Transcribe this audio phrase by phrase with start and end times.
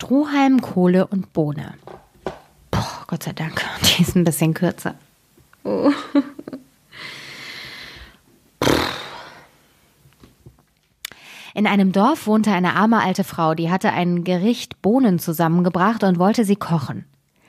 [0.00, 1.74] Strohhalm, Kohle und Bohne.
[2.70, 4.94] Boah, Gott sei Dank, die ist ein bisschen kürzer.
[11.52, 16.20] In einem Dorf wohnte eine arme alte Frau, die hatte ein Gericht Bohnen zusammengebracht und
[16.20, 17.04] wollte sie kochen.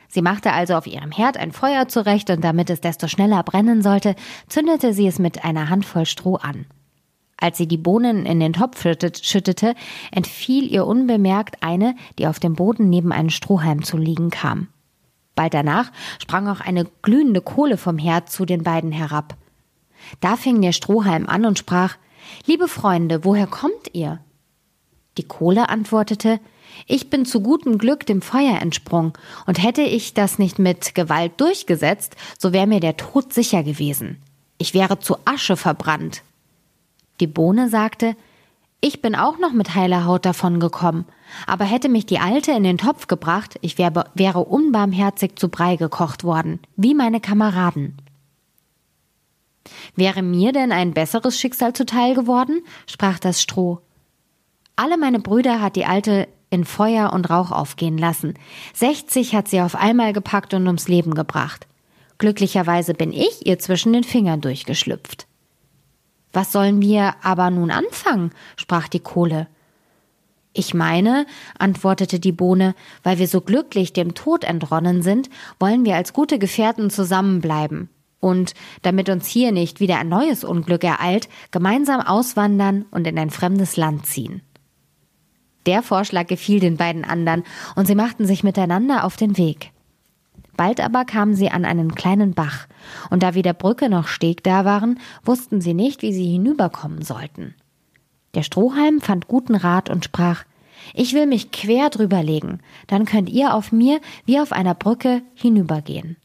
[0.08, 3.84] Sie machte also auf ihrem Herd ein Feuer zurecht und damit es desto schneller brennen
[3.84, 4.16] sollte,
[4.48, 6.66] zündete sie es mit einer Handvoll Stroh an.
[7.40, 9.76] Als sie die Bohnen in den Topf schüttete,
[10.12, 14.68] entfiel ihr unbemerkt eine, die auf dem Boden neben einem Strohhalm zu liegen kam.
[15.36, 19.38] Bald danach sprang auch eine glühende Kohle vom Herd zu den beiden herab.
[20.20, 21.96] Da fing der Strohhalm an und sprach
[22.46, 24.20] Liebe Freunde, woher kommt ihr?
[25.18, 26.40] Die Kohle antwortete
[26.88, 29.14] Ich bin zu gutem Glück dem Feuer entsprungen,
[29.46, 34.22] und hätte ich das nicht mit Gewalt durchgesetzt, so wäre mir der Tod sicher gewesen.
[34.58, 36.22] Ich wäre zu Asche verbrannt.
[37.20, 38.16] Die Bohne sagte,
[38.82, 41.06] ich bin auch noch mit heiler Haut davon gekommen,
[41.46, 45.76] aber hätte mich die Alte in den Topf gebracht, ich wär, wäre unbarmherzig zu Brei
[45.76, 47.98] gekocht worden, wie meine Kameraden.
[49.96, 52.62] Wäre mir denn ein besseres Schicksal zuteil geworden?
[52.88, 53.82] sprach das Stroh.
[54.78, 58.36] Alle meine Brüder hat die Alte in Feuer und Rauch aufgehen lassen.
[58.74, 61.68] Sechzig hat sie auf einmal gepackt und ums Leben gebracht.
[62.18, 65.29] Glücklicherweise bin ich ihr zwischen den Fingern durchgeschlüpft.
[66.34, 68.32] Was sollen wir aber nun anfangen?
[68.56, 69.48] sprach die Kohle.
[70.54, 71.26] Ich meine,
[71.58, 75.30] antwortete die Bohne, weil wir so glücklich dem Tod entronnen sind,
[75.60, 77.90] wollen wir als gute Gefährten zusammenbleiben.
[78.20, 83.30] Und damit uns hier nicht wieder ein neues Unglück ereilt, gemeinsam auswandern und in ein
[83.30, 84.42] fremdes Land ziehen.
[85.66, 87.44] Der Vorschlag gefiel den beiden anderen,
[87.76, 89.72] und sie machten sich miteinander auf den Weg.
[90.60, 92.68] Bald aber kamen sie an einen kleinen Bach,
[93.10, 97.56] und da weder Brücke noch Steg da waren, wussten sie nicht, wie sie hinüberkommen sollten.
[98.34, 100.44] Der Strohhalm fand guten Rat und sprach
[100.94, 105.22] Ich will mich quer drüber legen, dann könnt ihr auf mir wie auf einer Brücke
[105.34, 106.18] hinübergehen.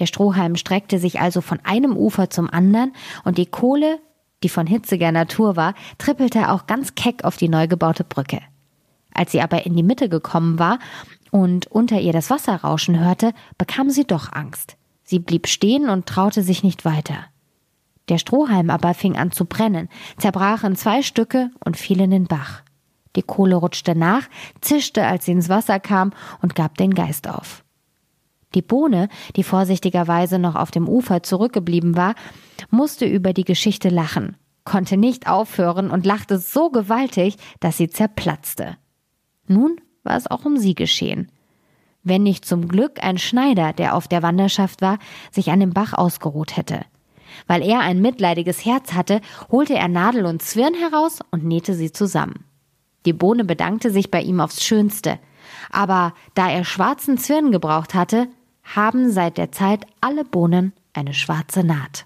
[0.00, 4.00] Der Strohhalm streckte sich also von einem Ufer zum anderen, und die Kohle,
[4.42, 8.40] die von hitziger Natur war, trippelte auch ganz keck auf die neu gebaute Brücke.
[9.14, 10.80] Als sie aber in die Mitte gekommen war
[11.30, 14.76] und unter ihr das Wasser rauschen hörte, bekam sie doch Angst.
[15.04, 17.26] Sie blieb stehen und traute sich nicht weiter.
[18.08, 19.88] Der Strohhalm aber fing an zu brennen,
[20.18, 22.62] zerbrach in zwei Stücke und fiel in den Bach.
[23.16, 24.28] Die Kohle rutschte nach,
[24.60, 27.64] zischte, als sie ins Wasser kam und gab den Geist auf.
[28.54, 32.14] Die Bohne, die vorsichtigerweise noch auf dem Ufer zurückgeblieben war,
[32.70, 38.76] musste über die Geschichte lachen, konnte nicht aufhören und lachte so gewaltig, dass sie zerplatzte.
[39.48, 41.30] Nun war es auch um sie geschehen.
[42.02, 44.98] Wenn nicht zum Glück ein Schneider, der auf der Wanderschaft war,
[45.30, 46.82] sich an dem Bach ausgeruht hätte.
[47.46, 51.92] Weil er ein mitleidiges Herz hatte, holte er Nadel und Zwirn heraus und nähte sie
[51.92, 52.44] zusammen.
[53.04, 55.18] Die Bohne bedankte sich bei ihm aufs Schönste.
[55.70, 58.28] Aber da er schwarzen Zwirn gebraucht hatte,
[58.62, 62.05] haben seit der Zeit alle Bohnen eine schwarze Naht.